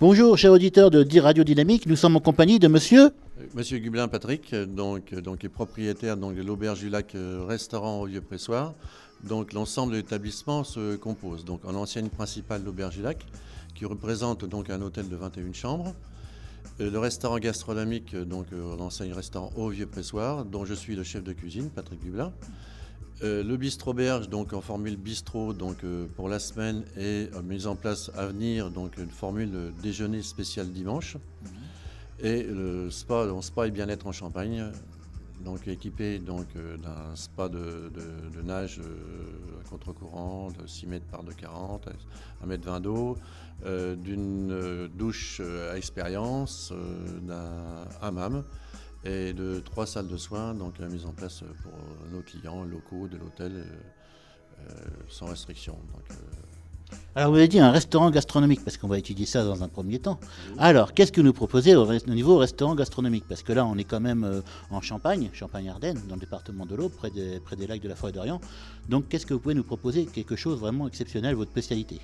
[0.00, 1.84] Bonjour, chers auditeurs de Radio Dynamique.
[1.84, 3.10] Nous sommes en compagnie de monsieur.
[3.54, 5.14] Monsieur Gublin Patrick, donc,
[5.52, 7.14] propriétaire donc, de l'Auberge du Lac
[7.46, 8.72] Restaurant au Vieux-Pressoir.
[9.24, 11.44] Donc l'ensemble de l'établissement se compose.
[11.44, 13.26] Donc en ancienne principale l'Auberge du Lac,
[13.74, 15.94] qui représente donc un hôtel de 21 chambres.
[16.78, 18.46] Le restaurant gastronomique, donc
[18.78, 22.32] l'enseigne restaurant au Vieux-Pressoir, dont je suis le chef de cuisine, Patrick Gublin.
[23.22, 27.42] Euh, le bistrot Berge, donc en formule bistrot, donc euh, pour la semaine et euh,
[27.42, 31.16] mise en place à venir, donc une formule déjeuner spécial dimanche.
[31.16, 31.50] Mhm.
[32.20, 34.64] Et le spa, spa et bien-être en Champagne,
[35.44, 37.90] donc équipé donc d'un spa de,
[38.44, 41.80] nage à contre-courant de 6 mètres par 2,40,
[42.42, 43.16] 1 mètre 20 d'eau,
[43.64, 45.40] d'une douche
[45.72, 46.74] à expérience,
[47.22, 48.44] d'un hammam
[49.04, 51.72] et de trois salles de soins, donc la mise en place pour
[52.12, 53.64] nos clients locaux de l'hôtel euh,
[54.68, 54.74] euh,
[55.08, 55.76] sans restriction.
[56.10, 56.14] Euh,
[57.14, 60.00] alors vous avez dit un restaurant gastronomique, parce qu'on va étudier ça dans un premier
[60.00, 60.18] temps.
[60.58, 63.24] Alors, qu'est-ce que nous proposez au, niveau restaurant gastronomique?
[63.28, 66.92] Parce que là, on est quand même en Champagne, Champagne-Ardenne, dans le département de l'Aube,
[66.92, 68.40] près des, près des lacs de la Forêt d'Orient.
[68.88, 70.04] Donc, qu'est-ce que vous pouvez nous proposer?
[70.04, 72.00] Quelque chose vraiment exceptionnel, votre spécialité?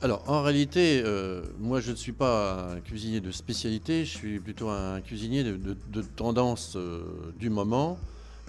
[0.00, 4.38] Alors, en réalité, euh, moi, je ne suis pas un cuisinier de spécialité, je suis
[4.38, 7.02] plutôt un cuisinier de, tendance euh,
[7.36, 7.98] du moment,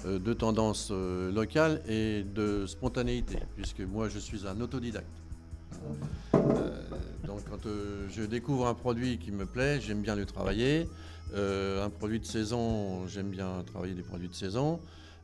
[0.05, 5.07] euh, de tendance locale et de spontanéité, puisque moi, je suis un autodidacte.
[7.25, 7.67] donc, quand
[8.09, 10.87] je découvre un produit qui me plaît, j'aime bien le travailler.
[11.35, 14.79] un produit de saison, j'aime bien travailler des produits de saison.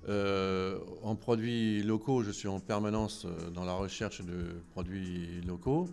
[0.10, 5.88] en produits locaux, je suis en permanence dans la recherche de produits locaux.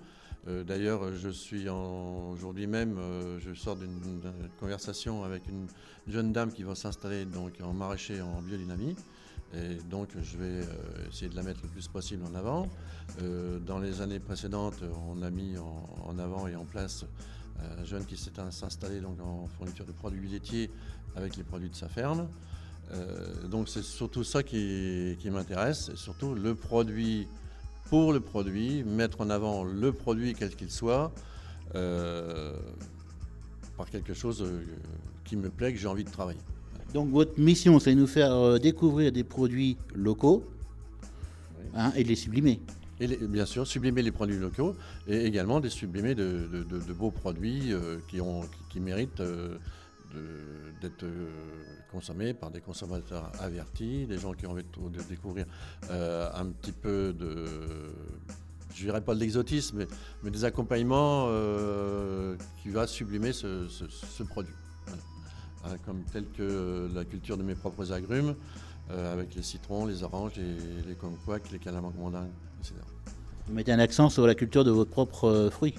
[0.48, 4.20] Euh, d'ailleurs, je suis aujourd'hui même, euh, je sors d'une
[4.58, 5.66] conversation avec une
[6.08, 8.96] jeune dame qui va s'installer donc en maraîcher en biodynamie.
[9.54, 12.68] Et donc, je vais euh, essayer de la mettre le plus possible en avant.
[13.66, 17.04] dans les années précédentes, on a mis en, avant et en place
[17.60, 20.70] un jeune qui s'est installé donc en fourniture de produits laitiers
[21.14, 22.28] avec les produits de sa ferme.
[23.50, 27.28] donc, c'est surtout ça qui, qui m'intéresse, et surtout le produit
[27.92, 31.13] pour le produit, mettre en avant le produit quel qu'il soit,
[31.75, 32.55] euh,
[33.77, 34.64] par quelque chose euh,
[35.27, 36.41] qui me plaît, que j'ai envie de travailler.
[36.95, 40.42] Donc votre mission, c'est de nous faire euh, découvrir des produits locaux
[41.75, 42.61] hein, et de les sublimer.
[42.98, 44.74] Et bien sûr, sublimer les produits locaux
[45.07, 46.64] et également des sublimer de,
[46.98, 47.74] beaux produits
[48.09, 49.23] qui, ont, qui, méritent
[50.80, 51.28] d'être euh,
[51.90, 55.46] consommé par des consommateurs avertis, des gens qui ont envie de, découvrir
[55.90, 57.46] euh, un petit peu de,
[58.74, 59.86] je dirais pas de l'exotisme,
[60.23, 64.55] mais, des accompagnements euh, qui va sublimer ce, produit.
[65.86, 68.34] Comme tel que la culture de mes propres agrumes,
[68.90, 72.74] avec les citrons, les oranges, les, les kumquats, les etc.
[73.46, 75.74] Vous mettez un accent sur la culture de vos propres fruits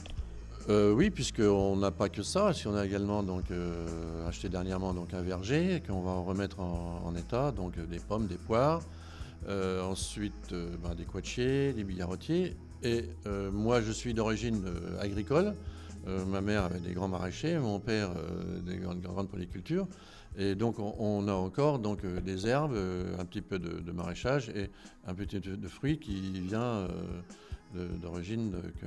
[0.69, 2.53] euh, oui, puisqu'on n'a pas que ça.
[2.53, 7.13] Si on a également donc, euh, acheté dernièrement donc, un verger qu'on va remettre en,
[7.15, 8.81] état, donc des pommes, des poires,
[9.49, 12.55] euh, ensuite ben, des coitiers, des billarrotiers.
[12.81, 13.05] Et
[13.53, 14.61] moi, je suis d'origine
[14.99, 15.53] agricole.
[16.27, 18.09] ma mère avait des grands maraîchers, mon père
[18.65, 19.87] des grandes, grandes, polycultures.
[20.37, 22.75] Et donc, on, a encore donc, des herbes,
[23.17, 24.69] un petit peu de, maraîchage et
[25.07, 26.89] un petit peu de fruits qui vient
[28.01, 28.85] d'origine que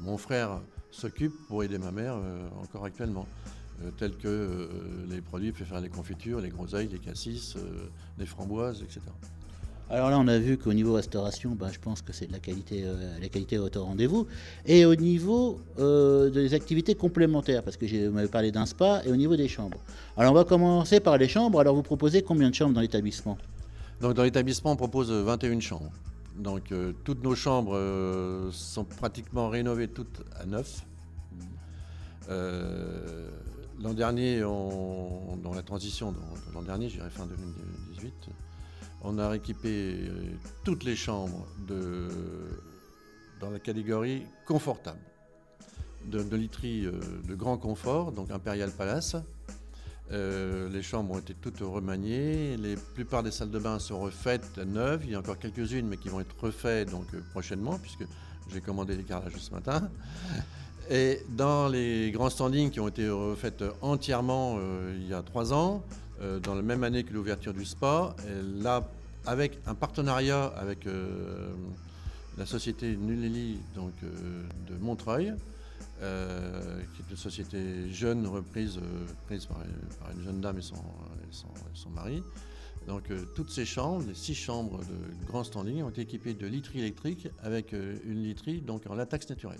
[0.00, 0.60] mon frère
[0.92, 3.26] s'occupe pour aider ma mère euh, encore actuellement.
[3.82, 4.68] Euh, tels que euh,
[5.10, 7.56] les produits pour faire les confitures, les groseilles, les cassis,
[8.18, 9.00] les framboises, etc.
[9.90, 12.38] Alors là, on a vu qu'au niveau restauration, ben, je pense que c'est de la
[12.38, 12.84] qualité,
[13.20, 14.26] la qualité au rendez-vous.
[14.64, 19.16] Et au niveau des activités complémentaires, parce que vous m'avez parlé d'un spa, et au
[19.16, 19.78] niveau des chambres.
[20.16, 21.60] Alors on va commencer par les chambres.
[21.60, 23.36] Alors vous proposez combien de chambres dans l'établissement?
[24.00, 25.92] Donc dans l'établissement, on propose 21 chambres.
[26.36, 30.84] Donc euh, toutes nos chambres euh, sont pratiquement rénovées toutes à neuf.
[32.28, 33.28] Euh,
[33.80, 36.14] l'an dernier, dans la transition,
[36.54, 38.14] l'an dernier, j'irai fin 2018,
[39.02, 40.10] on a rééquipé
[40.64, 41.46] toutes les chambres
[43.40, 45.00] dans la catégorie confortable,
[46.06, 49.16] de, de literie de grand confort, donc Imperial Palace.
[50.12, 52.56] Euh, les chambres ont été toutes remaniées.
[52.58, 55.02] La plupart des salles de bain sont refaites neuves.
[55.04, 58.04] Il y a encore quelques-unes, mais qui vont être refaites donc, euh, prochainement, puisque
[58.52, 59.88] j'ai commandé les carrelages ce matin.
[60.90, 65.52] Et dans les grands standings qui ont été refaites entièrement euh, il y a trois
[65.52, 65.82] ans,
[66.44, 68.14] dans la même année que l'ouverture du spa,
[68.60, 68.88] là,
[69.26, 70.86] avec un partenariat avec
[72.38, 75.34] la société Nuleli donc, de Montreuil,
[76.02, 79.58] euh, qui est une société jeune reprise euh, prise par,
[80.12, 80.74] une jeune dame et son,
[81.74, 82.24] son, mari.
[82.88, 86.44] Donc euh, toutes ces chambres, les six chambres de grand standing, ont été équipées de
[86.48, 89.58] literie électrique avec une literie donc en latex naturel.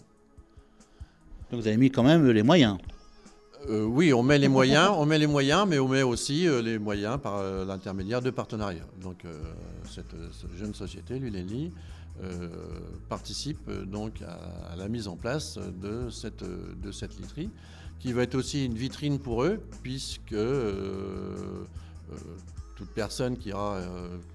[1.50, 2.78] Donc vous avez mis quand même les moyens.
[3.68, 7.20] Oui, on met les moyens, on met les moyens, mais on met aussi les moyens
[7.22, 8.88] par l'intermédiaire de partenariats.
[9.00, 9.22] Donc
[9.88, 10.16] cette,
[10.58, 11.70] jeune société, l'ULELI,
[13.08, 17.50] participe donc à, la mise en place de cette, de cette literie,
[17.98, 20.36] qui va être aussi une vitrine pour eux, puisque
[22.76, 23.80] toute personne qui ira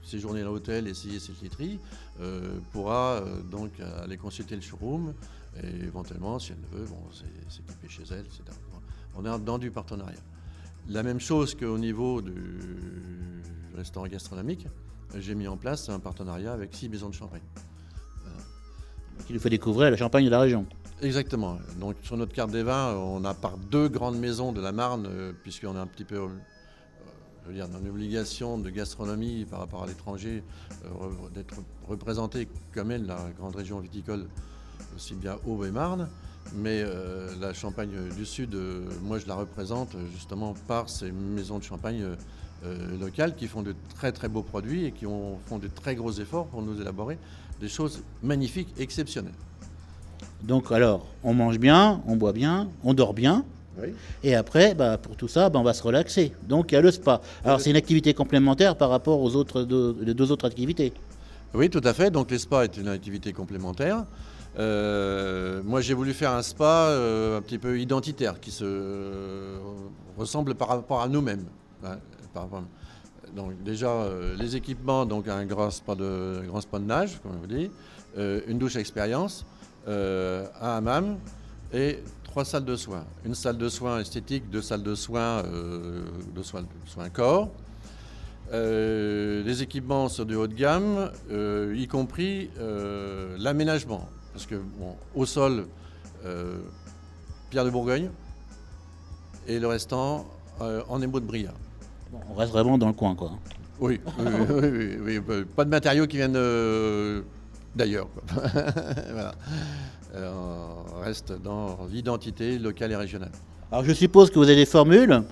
[0.03, 1.79] séjourner à l'hôtel, essayer cette literie,
[2.71, 5.13] pourra donc aller consulter le showroom
[5.63, 7.01] et éventuellement, si elle le veut, bon,
[7.49, 8.43] s'équiper chez elle, etc.
[9.15, 10.19] On est dans du partenariat.
[10.89, 13.41] La même chose qu'au niveau du
[13.75, 14.67] restaurant gastronomique,
[15.15, 17.41] j'ai mis en place un partenariat avec six maisons de champagne.
[19.27, 20.65] Qui nous fait découvrir la champagne de la région.
[21.01, 21.57] Exactement.
[21.81, 25.05] Donc sur notre carte des vins, on a par deux grandes maisons de la Marne,
[25.05, 26.27] euh, puisqu'on a un petit peu, euh,
[27.43, 30.43] je veux dire, dans l'obligation de gastronomie par rapport à l'étranger,
[30.85, 30.89] euh,
[31.35, 31.55] d'être
[31.89, 34.27] représenté comme elle, la grande région viticole,
[34.95, 36.07] aussi bien Aube et Marne.
[36.55, 36.85] Mais
[37.41, 38.57] la Champagne du Sud,
[39.03, 42.05] moi je la représente justement par ces maisons de champagne
[42.65, 46.11] euh, locales qui font de très très beaux produits et qui font de très gros
[46.11, 47.17] efforts pour nous élaborer
[47.59, 49.33] des choses magnifiques, exceptionnelles.
[50.43, 53.45] Donc alors, on mange bien, on boit bien, on dort bien.
[54.23, 56.31] Et après, bah, pour tout ça, bah, on va se relaxer.
[56.47, 57.21] Donc il y a le spa.
[57.43, 60.93] Alors c'est une activité complémentaire par rapport aux autres deux, les deux autres activités.
[61.53, 62.09] Oui, tout à fait.
[62.09, 64.05] Donc les spas est une activité complémentaire.
[64.59, 69.57] Euh, moi, j'ai voulu faire un spa euh, un petit peu identitaire, qui se
[70.17, 71.45] ressemble par rapport à nous-mêmes.
[71.85, 71.97] Hein,
[73.35, 77.33] donc déjà, euh, les équipements, donc un grand spa de, grand spa de nage, comme
[77.33, 77.71] je vous dis,
[78.47, 79.45] une douche expérience,
[79.85, 81.17] un hammam
[81.71, 83.05] et trois salles de soins.
[83.25, 87.49] Une salle de soins esthétique, deux salles de soins, de soins, corps.
[88.51, 91.11] les équipements sont du haut de gamme,
[91.75, 92.49] y compris
[93.37, 94.07] l'aménagement.
[94.37, 94.61] Parce que,
[95.15, 95.65] au sol,
[96.23, 96.59] euh,
[97.49, 98.11] pierre de Bourgogne,
[99.47, 100.27] et le restant
[100.61, 101.25] euh, en émaux de
[102.29, 103.31] On reste vraiment dans le coin, quoi.
[103.79, 106.39] Oui, oui, oui, euh, pas de matériaux qui viennent
[107.75, 108.07] d'ailleurs.
[110.15, 113.31] on reste dans l'identité locale et régionale.
[113.71, 115.23] Alors je suppose que vous avez des formules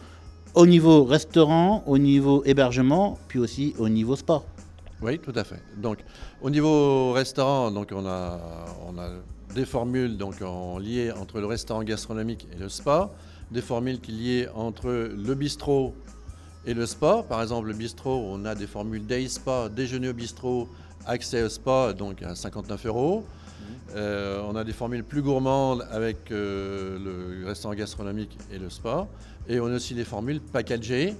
[0.53, 4.45] au niveau restaurant, au niveau hébergement, puis aussi au niveau sport.
[5.01, 5.61] Oui, tout à fait.
[5.77, 5.99] Donc,
[6.41, 8.39] au niveau restaurant, donc on a,
[8.87, 9.09] on a
[9.53, 13.11] des formules donc en liées entre le restaurant gastronomique et le spa,
[13.51, 15.93] des formules qui liées entre le bistrot
[16.65, 17.23] et le spa.
[17.27, 20.67] Par exemple, le bistrot, on a des formules day spa, déjeuner au bistrot,
[21.05, 23.23] accès au spa, donc à 59 euros.
[23.23, 23.63] Mmh.
[23.95, 26.97] Euh, on a des formules plus gourmandes avec euh,
[27.41, 29.07] le restaurant gastronomique et le spa.
[29.47, 31.13] Et on a aussi des formules packagées,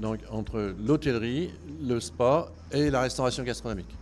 [0.00, 1.50] donc entre l'hôtellerie,
[1.86, 3.94] le spa et la restauration gastronomique.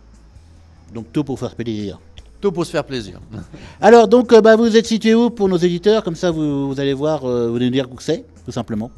[0.93, 1.99] Donc tout pour faire plaisir.
[2.41, 3.19] Tout pour se faire plaisir.
[3.81, 6.03] Alors donc euh, bah, vous êtes situé où pour nos éditeurs?
[6.03, 8.91] Comme ça vous, allez voir, vous allez nous dire où c'est, tout simplement.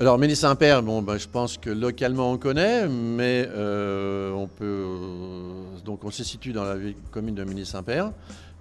[0.00, 4.86] Alors Ménis Saint-Père, bon, bah, je pense que localement on connaît, mais euh, on peut
[5.84, 6.76] donc on se situe dans la
[7.10, 8.10] commune de Ménis Saint-Père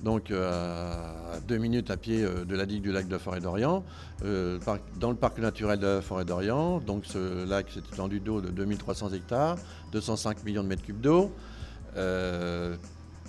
[0.03, 3.41] donc euh, à deux minutes à pied euh, de la digue du lac de Forêt
[3.41, 3.83] d'Orient,
[4.24, 4.59] euh,
[5.00, 6.80] dans le parc naturel de la Forêt d'Orient.
[6.80, 9.57] Donc ce lac s'est étendu d'eau de 2300 hectares,
[9.92, 11.31] 205 millions de mètres cubes d'eau.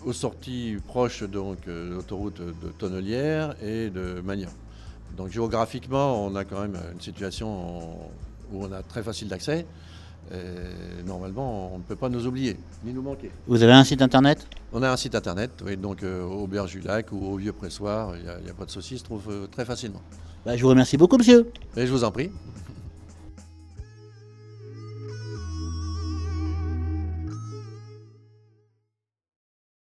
[0.05, 4.49] aux sorties proches donc, de l'autoroute de Tonnelière et de Magnan.
[5.17, 7.83] Donc géographiquement, on a quand même une situation
[8.53, 9.67] où on a très facile d'accès.
[10.33, 13.33] Et normalement, on ne peut pas nous oublier, ni nous manquer.
[13.49, 14.47] Vous avez un site internet?
[14.73, 17.53] On a un site internet, oui, donc euh, au Berge du Lac ou au Vieux
[17.53, 20.01] Pressoir, il n'y a, pas de souci, se trouve euh, très facilement.
[20.47, 21.51] Bah, je vous remercie beaucoup, monsieur.
[21.77, 22.31] Et je vous en prie.